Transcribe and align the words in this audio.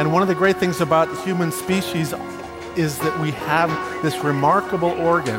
And 0.00 0.14
one 0.14 0.22
of 0.22 0.28
the 0.28 0.34
great 0.34 0.56
things 0.56 0.80
about 0.80 1.08
human 1.26 1.52
species 1.52 2.14
is 2.74 2.98
that 3.00 3.20
we 3.20 3.32
have 3.32 3.68
this 4.02 4.24
remarkable 4.24 4.92
organ, 4.92 5.38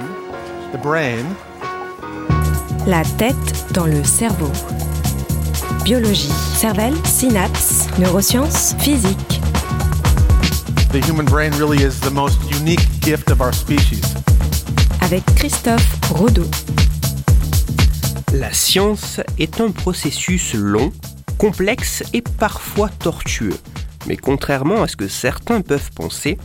the 0.71 0.77
brain. 0.77 1.25
La 2.85 3.01
tête 3.17 3.73
dans 3.73 3.87
le 3.87 4.03
cerveau. 4.03 4.51
Biologie, 5.83 6.31
cervelle, 6.53 6.93
synapses, 7.07 7.87
neurosciences, 7.97 8.75
physique. 8.77 9.41
The 10.91 11.01
human 11.07 11.25
brain 11.25 11.51
really 11.53 11.81
is 11.81 11.99
the 11.99 12.11
most 12.11 12.39
unique 12.51 12.85
gift 13.01 13.31
of 13.31 13.41
our 13.41 13.53
species. 13.53 14.13
Avec 15.01 15.25
Christophe 15.37 15.99
Rodeau. 16.11 16.45
La 18.31 18.53
science 18.53 19.19
est 19.39 19.59
un 19.59 19.71
processus 19.71 20.53
long, 20.53 20.91
complexe 21.39 22.03
et 22.13 22.21
parfois 22.21 22.89
tortueux. 22.99 23.57
Mais 24.07 24.17
contrairement 24.17 24.83
à 24.83 24.87
ce 24.87 24.95
que 24.95 25.07
certains 25.07 25.61
peuvent 25.61 25.91
penser, 25.93 26.37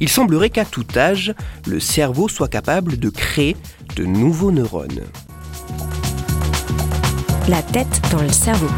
il 0.00 0.08
semblerait 0.08 0.50
qu'à 0.50 0.64
tout 0.64 0.86
âge, 0.96 1.34
le 1.66 1.80
cerveau 1.80 2.28
soit 2.28 2.48
capable 2.48 2.98
de 2.98 3.08
créer 3.08 3.56
de 3.96 4.04
nouveaux 4.04 4.50
neurones. 4.50 5.04
La 7.48 7.62
tête 7.62 8.00
dans 8.10 8.22
le 8.22 8.30
cerveau. 8.30 8.68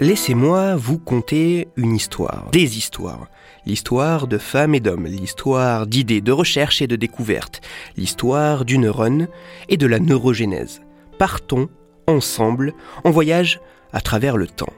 Laissez-moi 0.00 0.74
vous 0.74 0.98
conter 0.98 1.68
une 1.76 1.94
histoire, 1.94 2.48
des 2.52 2.78
histoires. 2.78 3.28
L'histoire 3.66 4.26
de 4.26 4.36
femmes 4.36 4.74
et 4.74 4.80
d'hommes, 4.80 5.06
l'histoire 5.06 5.86
d'idées, 5.86 6.20
de 6.20 6.32
recherches 6.32 6.82
et 6.82 6.86
de 6.86 6.96
découvertes, 6.96 7.62
l'histoire 7.96 8.64
du 8.64 8.76
neurone 8.78 9.28
et 9.68 9.76
de 9.76 9.86
la 9.86 10.00
neurogénèse. 10.00 10.82
Partons 11.18 11.68
ensemble 12.06 12.74
en 13.04 13.10
voyage 13.10 13.60
à 13.92 14.00
travers 14.00 14.36
le 14.36 14.46
temps. 14.46 14.72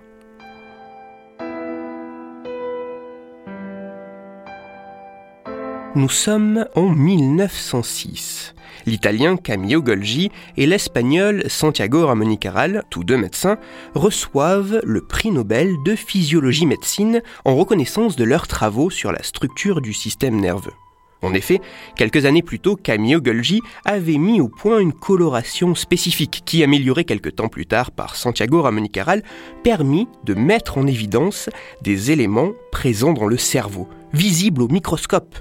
Nous 5.96 6.10
sommes 6.10 6.66
en 6.74 6.90
1906. 6.90 8.54
L'italien 8.84 9.38
Camillo 9.38 9.80
Golgi 9.80 10.30
et 10.58 10.66
l'espagnol 10.66 11.44
Santiago 11.48 12.06
Ramon 12.06 12.28
y 12.28 12.38
Caral, 12.38 12.84
tous 12.90 13.02
deux 13.02 13.16
médecins, 13.16 13.56
reçoivent 13.94 14.82
le 14.84 15.00
prix 15.00 15.30
Nobel 15.30 15.74
de 15.86 15.96
physiologie 15.96 16.66
médecine 16.66 17.22
en 17.46 17.56
reconnaissance 17.56 18.14
de 18.14 18.24
leurs 18.24 18.46
travaux 18.46 18.90
sur 18.90 19.10
la 19.10 19.22
structure 19.22 19.80
du 19.80 19.94
système 19.94 20.38
nerveux. 20.38 20.74
En 21.22 21.32
effet, 21.32 21.62
quelques 21.96 22.26
années 22.26 22.42
plus 22.42 22.60
tôt, 22.60 22.76
Camillo 22.76 23.22
Golgi 23.22 23.62
avait 23.86 24.18
mis 24.18 24.42
au 24.42 24.48
point 24.48 24.80
une 24.80 24.92
coloration 24.92 25.74
spécifique 25.74 26.42
qui, 26.44 26.62
améliorée 26.62 27.04
quelques 27.04 27.36
temps 27.36 27.48
plus 27.48 27.64
tard 27.64 27.90
par 27.90 28.16
Santiago 28.16 28.60
Ramon 28.60 28.84
y 28.84 28.90
Caral, 28.90 29.22
permit 29.64 30.08
de 30.24 30.34
mettre 30.34 30.76
en 30.76 30.86
évidence 30.86 31.48
des 31.80 32.10
éléments 32.10 32.52
présents 32.70 33.14
dans 33.14 33.26
le 33.26 33.38
cerveau, 33.38 33.88
visibles 34.12 34.60
au 34.60 34.68
microscope, 34.68 35.38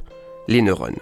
les 0.47 0.61
neurones. 0.61 0.99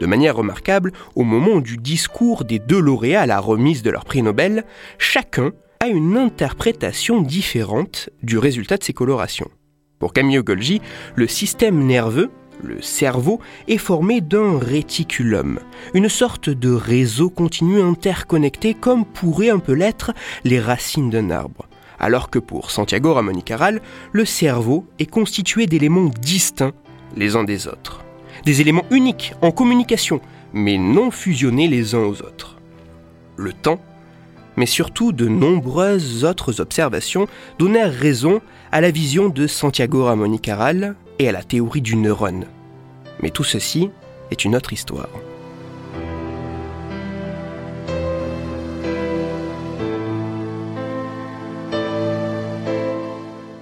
De 0.00 0.06
manière 0.06 0.36
remarquable, 0.36 0.92
au 1.14 1.24
moment 1.24 1.60
du 1.60 1.76
discours 1.76 2.44
des 2.44 2.58
deux 2.58 2.80
lauréats 2.80 3.22
à 3.22 3.26
la 3.26 3.38
remise 3.38 3.82
de 3.82 3.90
leur 3.90 4.06
prix 4.06 4.22
Nobel, 4.22 4.64
chacun 4.98 5.52
a 5.80 5.88
une 5.88 6.16
interprétation 6.16 7.20
différente 7.20 8.08
du 8.22 8.38
résultat 8.38 8.78
de 8.78 8.84
ces 8.84 8.94
colorations. 8.94 9.50
Pour 9.98 10.14
Camillo 10.14 10.42
Golgi, 10.42 10.80
le 11.14 11.26
système 11.26 11.84
nerveux, 11.84 12.30
le 12.62 12.80
cerveau, 12.80 13.40
est 13.68 13.78
formé 13.78 14.22
d'un 14.22 14.58
réticulum, 14.58 15.58
une 15.92 16.08
sorte 16.08 16.48
de 16.48 16.70
réseau 16.70 17.28
continu 17.28 17.80
interconnecté 17.80 18.72
comme 18.72 19.04
pourraient 19.04 19.50
un 19.50 19.58
peu 19.58 19.72
l'être 19.72 20.12
les 20.44 20.60
racines 20.60 21.10
d'un 21.10 21.30
arbre. 21.30 21.66
Alors 21.98 22.30
que 22.30 22.38
pour 22.38 22.70
Santiago 22.70 23.12
Ramon 23.12 23.34
y 23.34 23.42
Caral, 23.42 23.82
le 24.12 24.24
cerveau 24.24 24.86
est 24.98 25.10
constitué 25.10 25.66
d'éléments 25.66 26.10
distincts 26.20 26.72
les 27.16 27.36
uns 27.36 27.44
des 27.44 27.68
autres 27.68 28.02
des 28.44 28.60
éléments 28.60 28.86
uniques 28.90 29.34
en 29.42 29.50
communication, 29.50 30.20
mais 30.52 30.78
non 30.78 31.10
fusionnés 31.10 31.68
les 31.68 31.94
uns 31.94 32.04
aux 32.04 32.22
autres. 32.22 32.56
Le 33.36 33.52
temps, 33.52 33.80
mais 34.56 34.66
surtout 34.66 35.12
de 35.12 35.28
nombreuses 35.28 36.24
autres 36.24 36.60
observations 36.60 37.26
donnèrent 37.58 37.92
raison 37.92 38.40
à 38.72 38.80
la 38.80 38.90
vision 38.90 39.28
de 39.28 39.46
Santiago 39.46 40.04
Ramon 40.04 40.32
y 40.32 40.40
Caral 40.40 40.96
et 41.18 41.28
à 41.28 41.32
la 41.32 41.42
théorie 41.42 41.82
du 41.82 41.96
neurone. 41.96 42.46
Mais 43.22 43.30
tout 43.30 43.44
ceci 43.44 43.90
est 44.30 44.44
une 44.44 44.56
autre 44.56 44.72
histoire. 44.72 45.08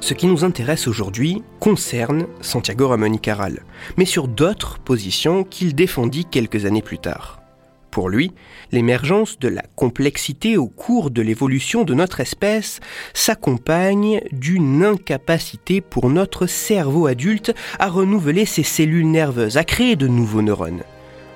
Ce 0.09 0.15
qui 0.15 0.27
nous 0.27 0.43
intéresse 0.43 0.89
aujourd'hui 0.89 1.43
concerne 1.61 2.29
Santiago 2.41 2.89
Ramon 2.89 3.13
y 3.13 3.19
Caral, 3.19 3.63
mais 3.99 4.07
sur 4.07 4.27
d'autres 4.27 4.79
positions 4.79 5.45
qu'il 5.45 5.75
défendit 5.75 6.25
quelques 6.25 6.65
années 6.65 6.81
plus 6.81 6.97
tard. 6.97 7.43
Pour 7.91 8.09
lui, 8.09 8.33
l'émergence 8.73 9.39
de 9.39 9.49
la 9.49 9.61
complexité 9.77 10.57
au 10.57 10.67
cours 10.67 11.11
de 11.11 11.21
l'évolution 11.21 11.85
de 11.85 11.93
notre 11.93 12.21
espèce 12.21 12.81
s'accompagne 13.13 14.23
d'une 14.33 14.83
incapacité 14.83 15.83
pour 15.83 16.09
notre 16.09 16.47
cerveau 16.47 17.07
adulte 17.07 17.55
à 17.79 17.89
renouveler 17.89 18.47
ses 18.47 18.63
cellules 18.63 19.11
nerveuses, 19.11 19.59
à 19.59 19.65
créer 19.65 19.95
de 19.95 20.09
nouveaux 20.09 20.41
neurones. 20.41 20.85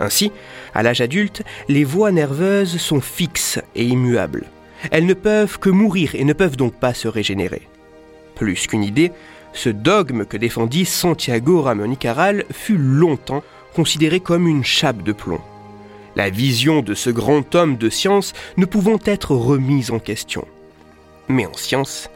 Ainsi, 0.00 0.32
à 0.72 0.82
l'âge 0.82 1.02
adulte, 1.02 1.42
les 1.68 1.84
voies 1.84 2.10
nerveuses 2.10 2.78
sont 2.78 3.02
fixes 3.02 3.60
et 3.74 3.84
immuables. 3.84 4.46
Elles 4.90 5.04
ne 5.04 5.12
peuvent 5.12 5.58
que 5.58 5.68
mourir 5.68 6.14
et 6.14 6.24
ne 6.24 6.32
peuvent 6.32 6.56
donc 6.56 6.72
pas 6.72 6.94
se 6.94 7.06
régénérer. 7.06 7.68
Plus 8.42 8.66
qu'une 8.66 8.82
idée, 8.82 9.12
ce 9.52 9.68
dogme 9.68 10.24
que 10.24 10.36
défendit 10.36 10.84
Santiago 10.84 11.62
Ramon 11.62 11.92
y 11.92 11.96
Caral 11.96 12.44
fut 12.50 12.76
longtemps 12.76 13.44
considéré 13.72 14.18
comme 14.18 14.48
une 14.48 14.64
chape 14.64 15.04
de 15.04 15.12
plomb. 15.12 15.40
La 16.16 16.28
vision 16.28 16.82
de 16.82 16.92
ce 16.94 17.08
grand 17.08 17.54
homme 17.54 17.76
de 17.76 17.88
science 17.88 18.32
ne 18.56 18.64
pouvant 18.64 18.98
être 19.04 19.36
remise 19.36 19.92
en 19.92 20.00
question. 20.00 20.44
Mais 21.28 21.46
en 21.46 21.52
science, 21.52 22.10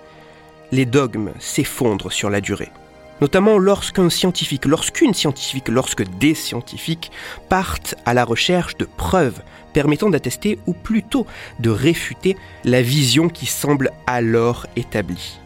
les 0.73 0.85
dogmes 0.85 1.31
s'effondrent 1.39 2.11
sur 2.11 2.29
la 2.29 2.41
durée. 2.41 2.73
Notamment 3.21 3.57
lorsqu'un 3.57 4.11
scientifique, 4.11 4.65
lorsqu'une 4.65 5.15
scientifique, 5.15 5.69
lorsque 5.69 6.03
des 6.19 6.35
scientifiques 6.35 7.13
partent 7.49 7.95
à 8.05 8.15
la 8.15 8.25
recherche 8.25 8.77
de 8.79 8.89
preuves 8.97 9.41
permettant 9.73 10.11
d'attester 10.11 10.59
ou 10.67 10.73
plutôt 10.73 11.25
de 11.61 11.71
réfuter 11.71 12.37
la 12.65 12.83
vision 12.83 13.29
qui 13.29 13.47
semble 13.47 13.93
alors 14.09 14.67
établie. 14.75 15.39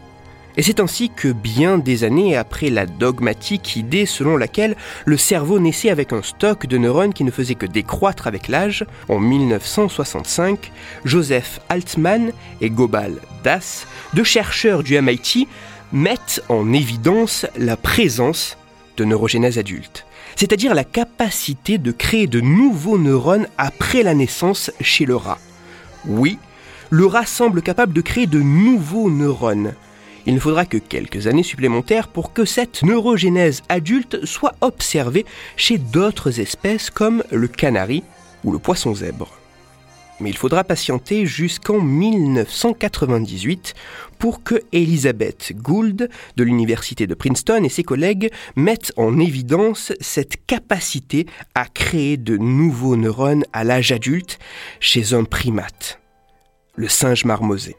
Et 0.61 0.63
c'est 0.63 0.79
ainsi 0.79 1.09
que 1.09 1.29
bien 1.29 1.79
des 1.79 2.03
années 2.03 2.37
après 2.37 2.69
la 2.69 2.85
dogmatique 2.85 3.77
idée 3.77 4.05
selon 4.05 4.37
laquelle 4.37 4.75
le 5.05 5.17
cerveau 5.17 5.57
naissait 5.57 5.89
avec 5.89 6.13
un 6.13 6.21
stock 6.21 6.67
de 6.67 6.77
neurones 6.77 7.15
qui 7.15 7.23
ne 7.23 7.31
faisait 7.31 7.55
que 7.55 7.65
décroître 7.65 8.27
avec 8.27 8.47
l'âge, 8.47 8.85
en 9.09 9.17
1965, 9.17 10.71
Joseph 11.03 11.61
Altman 11.69 12.31
et 12.61 12.69
Gobal 12.69 13.15
Das, 13.43 13.87
deux 14.13 14.23
chercheurs 14.23 14.83
du 14.83 15.01
MIT, 15.01 15.47
mettent 15.91 16.43
en 16.47 16.73
évidence 16.73 17.47
la 17.57 17.75
présence 17.75 18.55
de 18.97 19.03
neurogénèse 19.03 19.57
adulte, 19.57 20.05
c'est-à-dire 20.35 20.75
la 20.75 20.83
capacité 20.83 21.79
de 21.79 21.91
créer 21.91 22.27
de 22.27 22.39
nouveaux 22.39 22.99
neurones 22.99 23.47
après 23.57 24.03
la 24.03 24.13
naissance 24.13 24.69
chez 24.79 25.05
le 25.05 25.15
rat. 25.15 25.39
Oui, 26.05 26.37
le 26.91 27.07
rat 27.07 27.25
semble 27.25 27.63
capable 27.63 27.93
de 27.93 28.01
créer 28.01 28.27
de 28.27 28.41
nouveaux 28.41 29.09
neurones, 29.09 29.73
il 30.25 30.35
ne 30.35 30.39
faudra 30.39 30.65
que 30.65 30.77
quelques 30.77 31.27
années 31.27 31.43
supplémentaires 31.43 32.07
pour 32.07 32.33
que 32.33 32.45
cette 32.45 32.83
neurogénèse 32.83 33.61
adulte 33.69 34.25
soit 34.25 34.55
observée 34.61 35.25
chez 35.55 35.77
d'autres 35.77 36.39
espèces 36.39 36.89
comme 36.89 37.23
le 37.31 37.47
canari 37.47 38.03
ou 38.43 38.51
le 38.51 38.59
poisson 38.59 38.93
zèbre. 38.93 39.37
Mais 40.19 40.29
il 40.29 40.37
faudra 40.37 40.63
patienter 40.63 41.25
jusqu'en 41.25 41.81
1998 41.81 43.73
pour 44.19 44.43
que 44.43 44.61
Elizabeth 44.71 45.53
Gould 45.55 46.09
de 46.37 46.43
l'université 46.43 47.07
de 47.07 47.15
Princeton 47.15 47.63
et 47.63 47.69
ses 47.69 47.81
collègues 47.81 48.29
mettent 48.55 48.93
en 48.97 49.19
évidence 49.19 49.93
cette 49.99 50.45
capacité 50.45 51.25
à 51.55 51.65
créer 51.65 52.17
de 52.17 52.37
nouveaux 52.37 52.97
neurones 52.97 53.45
à 53.51 53.63
l'âge 53.63 53.91
adulte 53.91 54.37
chez 54.79 55.15
un 55.15 55.23
primate, 55.23 55.99
le 56.75 56.87
singe 56.87 57.25
marmosé. 57.25 57.75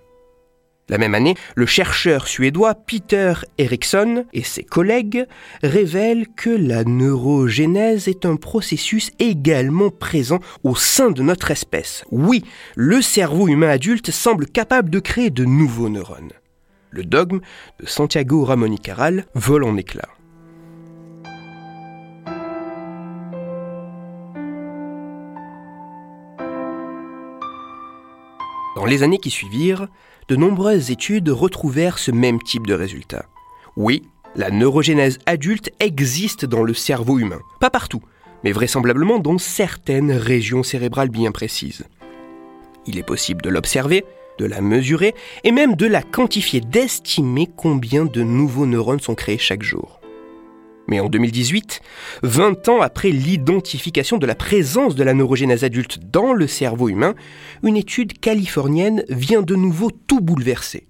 La 0.89 0.99
même 0.99 1.15
année, 1.15 1.37
le 1.55 1.65
chercheur 1.65 2.27
suédois 2.27 2.75
Peter 2.75 3.35
Eriksson 3.57 4.27
et 4.33 4.43
ses 4.43 4.65
collègues 4.65 5.27
révèlent 5.63 6.27
que 6.35 6.51
la 6.51 6.83
neurogénèse 6.85 8.09
est 8.09 8.27
un 8.27 8.37
processus 8.37 9.13
également 9.21 9.91
présent 9.91 10.41
au 10.65 10.75
sein 10.75 11.11
de 11.11 11.23
notre 11.23 11.53
espèce. 11.53 12.05
Oui, 12.11 12.45
le 12.75 13.01
cerveau 13.01 13.47
humain 13.47 13.69
adulte 13.69 14.11
semble 14.11 14.47
capable 14.47 14.91
de 14.91 14.99
créer 14.99 15.31
de 15.31 15.45
nouveaux 15.45 15.89
neurones. 15.89 16.33
Le 16.91 17.05
dogme 17.05 17.41
de 17.81 17.87
Santiago 17.87 18.45
Ramon 18.45 18.73
y 18.73 18.79
Caral 18.79 19.27
vole 19.35 19.65
en 19.65 19.77
éclats. 19.77 20.09
Dans 28.75 28.87
les 28.87 29.03
années 29.03 29.19
qui 29.19 29.31
suivirent, 29.31 29.87
de 30.29 30.37
nombreuses 30.37 30.91
études 30.91 31.29
retrouvèrent 31.29 31.99
ce 31.99 32.11
même 32.11 32.41
type 32.41 32.67
de 32.67 32.75
résultat. 32.75 33.27
Oui, 33.77 34.03
la 34.37 34.51
neurogénèse 34.51 35.19
adulte 35.27 35.71
existe 35.81 36.45
dans 36.45 36.63
le 36.63 36.75
cerveau 36.75 37.19
humain. 37.19 37.41
Pas 37.61 37.71
partout, 37.71 38.03
mais 38.45 38.53
vraisemblablement 38.53 39.19
dans 39.19 39.39
certaines 39.39 40.13
régions 40.13 40.63
cérébrales 40.63 41.11
bien 41.11 41.33
précises. 41.33 41.85
Il 42.87 42.99
est 42.99 43.03
possible 43.03 43.43
de 43.43 43.51
l'observer, 43.51 44.05
de 44.39 44.47
la 44.47 44.61
mesurer 44.61 45.15
et 45.45 45.53
même 45.53 45.77
de 45.77 45.87
la 45.87 46.03
quantifier, 46.03 46.61
d'estimer 46.61 47.49
combien 47.57 48.05
de 48.05 48.23
nouveaux 48.23 48.67
neurones 48.67 49.01
sont 49.01 49.15
créés 49.15 49.39
chaque 49.39 49.63
jour. 49.63 50.02
Mais 50.89 51.01
en 51.01 51.09
2018, 51.09 51.81
20 52.23 52.69
ans 52.69 52.81
après 52.81 53.11
l'identification 53.11 54.19
de 54.19 54.27
la 54.27 54.35
présence 54.35 54.95
de 54.95 55.05
la 55.05 55.15
neurogénèse 55.15 55.65
adulte 55.65 55.99
dans 56.11 56.33
le 56.33 56.47
cerveau 56.47 56.89
humain, 56.89 57.15
une 57.63 57.77
étude 57.77 58.19
californienne 58.19 59.05
vient 59.09 59.43
de 59.43 59.55
nouveau 59.55 59.91
tout 59.91 60.21
bouleverser. 60.21 60.89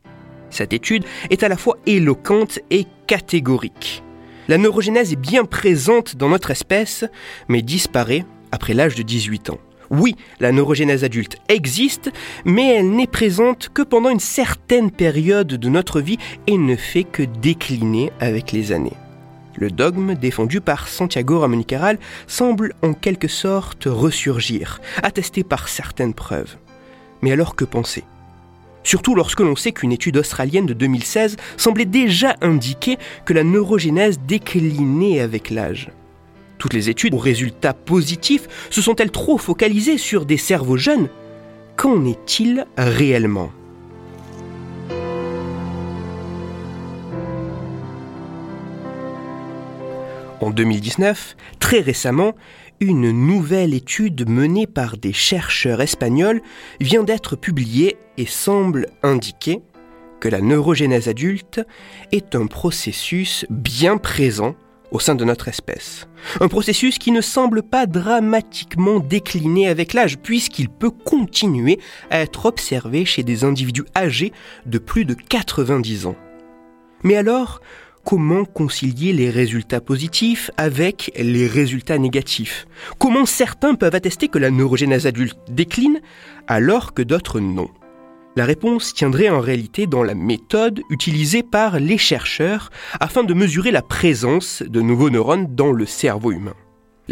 Cette 0.50 0.72
étude 0.72 1.04
est 1.30 1.42
à 1.42 1.48
la 1.48 1.56
fois 1.56 1.78
éloquente 1.86 2.58
et 2.70 2.86
catégorique. 3.06 4.02
La 4.48 4.58
neurogénèse 4.58 5.12
est 5.12 5.16
bien 5.16 5.44
présente 5.44 6.16
dans 6.16 6.28
notre 6.28 6.50
espèce, 6.50 7.04
mais 7.48 7.62
disparaît 7.62 8.24
après 8.50 8.74
l'âge 8.74 8.94
de 8.94 9.02
18 9.02 9.50
ans. 9.50 9.58
Oui, 9.90 10.16
la 10.40 10.52
neurogénèse 10.52 11.04
adulte 11.04 11.36
existe, 11.48 12.10
mais 12.44 12.76
elle 12.76 12.90
n'est 12.90 13.06
présente 13.06 13.68
que 13.72 13.82
pendant 13.82 14.08
une 14.08 14.20
certaine 14.20 14.90
période 14.90 15.48
de 15.48 15.68
notre 15.68 16.00
vie 16.00 16.18
et 16.46 16.56
ne 16.56 16.76
fait 16.76 17.04
que 17.04 17.22
décliner 17.22 18.10
avec 18.18 18.52
les 18.52 18.72
années. 18.72 18.96
Le 19.56 19.70
dogme 19.70 20.14
défendu 20.14 20.60
par 20.60 20.88
Santiago 20.88 21.40
Ramón 21.40 21.64
Caral 21.64 21.98
semble 22.26 22.74
en 22.82 22.94
quelque 22.94 23.28
sorte 23.28 23.84
ressurgir, 23.86 24.80
attesté 25.02 25.44
par 25.44 25.68
certaines 25.68 26.14
preuves. 26.14 26.56
Mais 27.20 27.32
alors 27.32 27.54
que 27.54 27.64
penser? 27.64 28.04
Surtout 28.84 29.14
lorsque 29.14 29.40
l'on 29.40 29.56
sait 29.56 29.72
qu'une 29.72 29.92
étude 29.92 30.16
australienne 30.16 30.66
de 30.66 30.72
2016 30.72 31.36
semblait 31.56 31.84
déjà 31.84 32.34
indiquer 32.40 32.98
que 33.24 33.32
la 33.32 33.44
neurogénèse 33.44 34.18
déclinait 34.26 35.20
avec 35.20 35.50
l'âge. 35.50 35.90
Toutes 36.58 36.74
les 36.74 36.90
études 36.90 37.14
aux 37.14 37.18
résultats 37.18 37.74
positifs 37.74 38.48
se 38.70 38.82
sont-elles 38.82 39.10
trop 39.10 39.38
focalisées 39.38 39.98
sur 39.98 40.26
des 40.26 40.36
cerveaux 40.36 40.76
jeunes? 40.76 41.08
Qu'en 41.76 42.04
est-il 42.04 42.66
réellement? 42.76 43.52
En 50.42 50.50
2019, 50.50 51.36
très 51.60 51.78
récemment, 51.78 52.34
une 52.80 53.12
nouvelle 53.12 53.74
étude 53.74 54.28
menée 54.28 54.66
par 54.66 54.96
des 54.96 55.12
chercheurs 55.12 55.80
espagnols 55.80 56.42
vient 56.80 57.04
d'être 57.04 57.36
publiée 57.36 57.96
et 58.18 58.26
semble 58.26 58.88
indiquer 59.04 59.62
que 60.18 60.28
la 60.28 60.40
neurogénèse 60.40 61.06
adulte 61.06 61.60
est 62.10 62.34
un 62.34 62.48
processus 62.48 63.46
bien 63.50 63.98
présent 63.98 64.56
au 64.90 64.98
sein 64.98 65.14
de 65.14 65.24
notre 65.24 65.46
espèce. 65.46 66.08
Un 66.40 66.48
processus 66.48 66.98
qui 66.98 67.12
ne 67.12 67.20
semble 67.20 67.62
pas 67.62 67.86
dramatiquement 67.86 68.98
décliner 68.98 69.68
avec 69.68 69.92
l'âge, 69.92 70.18
puisqu'il 70.18 70.68
peut 70.68 70.90
continuer 70.90 71.78
à 72.10 72.18
être 72.18 72.46
observé 72.46 73.04
chez 73.04 73.22
des 73.22 73.44
individus 73.44 73.84
âgés 73.96 74.32
de 74.66 74.78
plus 74.78 75.04
de 75.04 75.14
90 75.14 76.06
ans. 76.06 76.16
Mais 77.04 77.14
alors, 77.14 77.60
comment 78.04 78.44
concilier 78.44 79.12
les 79.12 79.30
résultats 79.30 79.80
positifs 79.80 80.50
avec 80.56 81.12
les 81.16 81.46
résultats 81.46 81.98
négatifs 81.98 82.66
Comment 82.98 83.26
certains 83.26 83.74
peuvent 83.74 83.94
attester 83.94 84.28
que 84.28 84.38
la 84.38 84.50
neurogénèse 84.50 85.06
adulte 85.06 85.38
décline 85.48 86.00
alors 86.46 86.94
que 86.94 87.02
d'autres 87.02 87.40
non 87.40 87.68
La 88.36 88.44
réponse 88.44 88.94
tiendrait 88.94 89.28
en 89.28 89.40
réalité 89.40 89.86
dans 89.86 90.02
la 90.02 90.14
méthode 90.14 90.80
utilisée 90.90 91.42
par 91.42 91.78
les 91.78 91.98
chercheurs 91.98 92.70
afin 93.00 93.24
de 93.24 93.34
mesurer 93.34 93.70
la 93.70 93.82
présence 93.82 94.62
de 94.62 94.80
nouveaux 94.80 95.10
neurones 95.10 95.54
dans 95.54 95.72
le 95.72 95.86
cerveau 95.86 96.32
humain. 96.32 96.54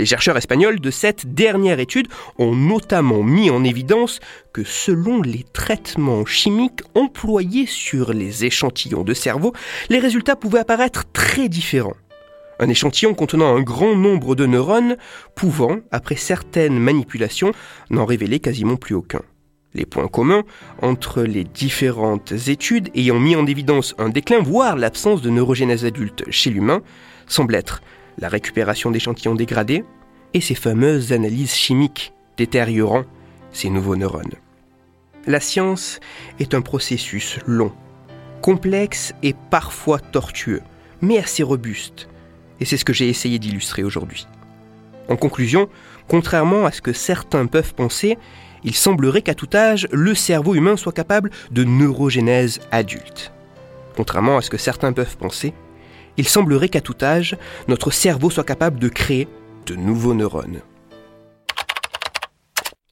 Les 0.00 0.06
chercheurs 0.06 0.38
espagnols 0.38 0.80
de 0.80 0.90
cette 0.90 1.34
dernière 1.34 1.78
étude 1.78 2.08
ont 2.38 2.56
notamment 2.56 3.22
mis 3.22 3.50
en 3.50 3.64
évidence 3.64 4.18
que 4.54 4.64
selon 4.64 5.20
les 5.20 5.44
traitements 5.52 6.24
chimiques 6.24 6.80
employés 6.94 7.66
sur 7.66 8.14
les 8.14 8.46
échantillons 8.46 9.04
de 9.04 9.12
cerveau, 9.12 9.52
les 9.90 9.98
résultats 9.98 10.36
pouvaient 10.36 10.60
apparaître 10.60 11.04
très 11.12 11.50
différents. 11.50 11.96
Un 12.60 12.70
échantillon 12.70 13.12
contenant 13.12 13.54
un 13.54 13.60
grand 13.60 13.94
nombre 13.94 14.34
de 14.34 14.46
neurones 14.46 14.96
pouvant, 15.34 15.80
après 15.90 16.16
certaines 16.16 16.78
manipulations, 16.78 17.52
n'en 17.90 18.06
révéler 18.06 18.40
quasiment 18.40 18.76
plus 18.76 18.94
aucun. 18.94 19.20
Les 19.74 19.84
points 19.84 20.08
communs 20.08 20.44
entre 20.80 21.24
les 21.24 21.44
différentes 21.44 22.32
études 22.48 22.88
ayant 22.94 23.20
mis 23.20 23.36
en 23.36 23.44
évidence 23.44 23.94
un 23.98 24.08
déclin, 24.08 24.40
voire 24.40 24.76
l'absence 24.76 25.20
de 25.20 25.28
neurogénèse 25.28 25.84
adulte 25.84 26.24
chez 26.30 26.48
l'humain, 26.48 26.80
semblent 27.26 27.54
être 27.54 27.82
la 28.20 28.28
récupération 28.28 28.90
d'échantillons 28.90 29.34
dégradés 29.34 29.84
et 30.34 30.40
ces 30.40 30.54
fameuses 30.54 31.12
analyses 31.12 31.54
chimiques 31.54 32.12
détériorant 32.36 33.04
ces 33.52 33.70
nouveaux 33.70 33.96
neurones. 33.96 34.34
La 35.26 35.40
science 35.40 36.00
est 36.38 36.54
un 36.54 36.60
processus 36.60 37.38
long, 37.46 37.72
complexe 38.40 39.12
et 39.22 39.34
parfois 39.50 39.98
tortueux, 39.98 40.62
mais 41.02 41.18
assez 41.18 41.42
robuste, 41.42 42.08
et 42.60 42.64
c'est 42.64 42.76
ce 42.76 42.84
que 42.84 42.92
j'ai 42.92 43.08
essayé 43.08 43.38
d'illustrer 43.38 43.82
aujourd'hui. 43.82 44.26
En 45.08 45.16
conclusion, 45.16 45.68
contrairement 46.08 46.66
à 46.66 46.72
ce 46.72 46.80
que 46.80 46.92
certains 46.92 47.46
peuvent 47.46 47.74
penser, 47.74 48.16
il 48.62 48.74
semblerait 48.74 49.22
qu'à 49.22 49.34
tout 49.34 49.48
âge, 49.54 49.88
le 49.90 50.14
cerveau 50.14 50.54
humain 50.54 50.76
soit 50.76 50.92
capable 50.92 51.30
de 51.50 51.64
neurogénèse 51.64 52.60
adulte. 52.70 53.32
Contrairement 53.96 54.36
à 54.36 54.42
ce 54.42 54.50
que 54.50 54.58
certains 54.58 54.92
peuvent 54.92 55.16
penser, 55.16 55.52
il 56.20 56.28
semblerait 56.28 56.68
qu'à 56.68 56.82
tout 56.82 56.96
âge, 57.00 57.38
notre 57.66 57.90
cerveau 57.90 58.28
soit 58.28 58.44
capable 58.44 58.78
de 58.78 58.90
créer 58.90 59.26
de 59.64 59.74
nouveaux 59.74 60.12
neurones. 60.12 60.60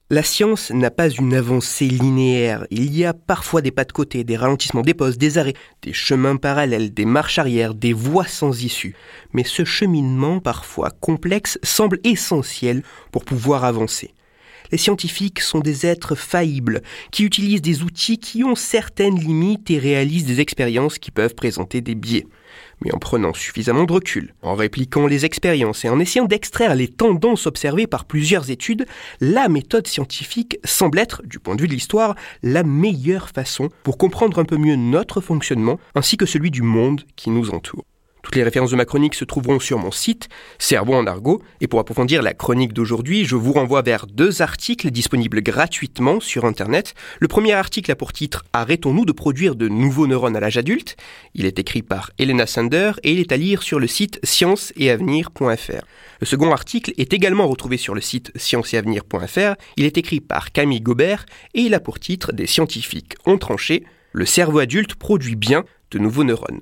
La 0.09 0.23
science 0.23 0.71
n'a 0.71 0.89
pas 0.89 1.09
une 1.09 1.35
avancée 1.35 1.85
linéaire, 1.85 2.65
il 2.71 2.91
y 2.91 3.05
a 3.05 3.13
parfois 3.13 3.61
des 3.61 3.69
pas 3.69 3.85
de 3.85 3.91
côté, 3.91 4.23
des 4.23 4.35
ralentissements, 4.35 4.81
des 4.81 4.95
pauses, 4.95 5.19
des 5.19 5.37
arrêts, 5.37 5.53
des 5.83 5.93
chemins 5.93 6.37
parallèles, 6.37 6.91
des 6.91 7.05
marches 7.05 7.37
arrière, 7.37 7.75
des 7.75 7.93
voies 7.93 8.25
sans 8.25 8.63
issue. 8.63 8.95
Mais 9.33 9.43
ce 9.43 9.63
cheminement, 9.63 10.39
parfois 10.39 10.89
complexe, 10.89 11.59
semble 11.61 11.99
essentiel 12.03 12.81
pour 13.11 13.25
pouvoir 13.25 13.63
avancer. 13.63 14.15
Les 14.71 14.79
scientifiques 14.79 15.41
sont 15.41 15.59
des 15.59 15.85
êtres 15.85 16.15
faillibles, 16.15 16.81
qui 17.11 17.25
utilisent 17.25 17.61
des 17.61 17.83
outils 17.83 18.17
qui 18.17 18.43
ont 18.43 18.55
certaines 18.55 19.19
limites 19.19 19.69
et 19.69 19.77
réalisent 19.77 20.25
des 20.25 20.41
expériences 20.41 20.97
qui 20.97 21.11
peuvent 21.11 21.35
présenter 21.35 21.81
des 21.81 21.93
biais 21.93 22.25
mais 22.83 22.93
en 22.93 22.97
prenant 22.97 23.33
suffisamment 23.33 23.83
de 23.83 23.93
recul, 23.93 24.33
en 24.41 24.55
répliquant 24.55 25.07
les 25.07 25.25
expériences 25.25 25.85
et 25.85 25.89
en 25.89 25.99
essayant 25.99 26.25
d'extraire 26.25 26.75
les 26.75 26.87
tendances 26.87 27.47
observées 27.47 27.87
par 27.87 28.05
plusieurs 28.05 28.49
études, 28.49 28.85
la 29.19 29.49
méthode 29.49 29.87
scientifique 29.87 30.59
semble 30.63 30.99
être, 30.99 31.21
du 31.25 31.39
point 31.39 31.55
de 31.55 31.61
vue 31.61 31.67
de 31.67 31.73
l'histoire, 31.73 32.15
la 32.43 32.63
meilleure 32.63 33.29
façon 33.29 33.69
pour 33.83 33.97
comprendre 33.97 34.39
un 34.39 34.45
peu 34.45 34.57
mieux 34.57 34.75
notre 34.75 35.21
fonctionnement 35.21 35.79
ainsi 35.95 36.17
que 36.17 36.25
celui 36.25 36.51
du 36.51 36.61
monde 36.61 37.03
qui 37.15 37.29
nous 37.29 37.49
entoure. 37.51 37.83
Toutes 38.21 38.35
les 38.35 38.43
références 38.43 38.71
de 38.71 38.75
ma 38.75 38.85
chronique 38.85 39.15
se 39.15 39.25
trouveront 39.25 39.59
sur 39.59 39.79
mon 39.79 39.91
site, 39.91 40.29
Cerveau 40.57 40.93
en 40.93 41.07
argot, 41.07 41.41
et 41.61 41.67
pour 41.67 41.79
approfondir 41.79 42.21
la 42.21 42.33
chronique 42.33 42.73
d'aujourd'hui, 42.73 43.25
je 43.25 43.35
vous 43.35 43.53
renvoie 43.53 43.81
vers 43.81 44.07
deux 44.07 44.41
articles 44.41 44.91
disponibles 44.91 45.41
gratuitement 45.41 46.19
sur 46.19 46.45
Internet. 46.45 46.95
Le 47.19 47.27
premier 47.27 47.53
article 47.53 47.91
a 47.91 47.95
pour 47.95 48.13
titre 48.13 48.45
Arrêtons-nous 48.53 49.05
de 49.05 49.11
produire 49.11 49.55
de 49.55 49.67
nouveaux 49.67 50.05
neurones 50.05 50.35
à 50.35 50.39
l'âge 50.39 50.57
adulte. 50.57 50.97
Il 51.33 51.45
est 51.45 51.59
écrit 51.59 51.81
par 51.81 52.11
Elena 52.19 52.45
Sander 52.45 52.91
et 53.03 53.13
il 53.13 53.19
est 53.19 53.31
à 53.31 53.37
lire 53.37 53.63
sur 53.63 53.79
le 53.79 53.87
site 53.87 54.19
scienceetavenir.fr. 54.23 55.85
Le 56.19 56.25
second 56.25 56.51
article 56.51 56.91
est 56.97 57.13
également 57.13 57.47
retrouvé 57.47 57.77
sur 57.77 57.95
le 57.95 58.01
site 58.01 58.31
scienceetavenir.fr. 58.35 59.55
Il 59.77 59.85
est 59.85 59.97
écrit 59.97 60.19
par 60.19 60.51
Camille 60.51 60.81
Gobert 60.81 61.25
et 61.53 61.61
il 61.61 61.73
a 61.73 61.79
pour 61.79 61.99
titre 61.99 62.33
Des 62.33 62.47
scientifiques 62.47 63.15
ont 63.25 63.37
tranché. 63.37 63.85
Le 64.11 64.25
cerveau 64.25 64.59
adulte 64.59 64.95
produit 64.95 65.35
bien 65.35 65.63
de 65.91 65.99
nouveaux 65.99 66.23
neurones. 66.23 66.61